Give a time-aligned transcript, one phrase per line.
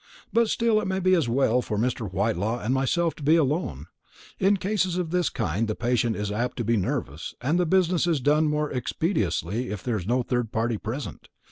[0.33, 2.11] But still it may be as well for Mr.
[2.11, 3.85] Whitelaw and myself to be alone.
[4.39, 8.07] In cases of this kind the patient is apt to be nervous, and the business
[8.07, 11.29] is done more expeditiously if there is no third party present.